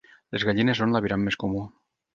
[0.35, 1.65] Les gallines són l'aviram més comú.